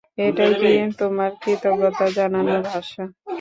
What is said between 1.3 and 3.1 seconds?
কৃতজ্ঞতা জানানোর ভাষা?